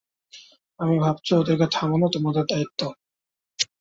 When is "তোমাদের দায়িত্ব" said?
2.15-2.81